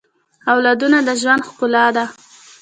[0.51, 2.05] اولادونه د ژوند ښکلا ده